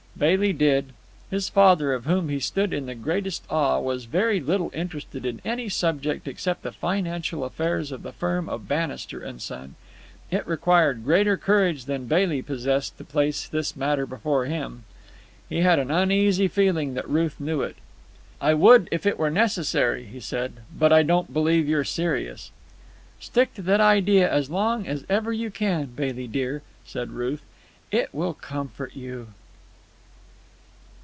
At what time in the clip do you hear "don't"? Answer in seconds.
21.01-21.33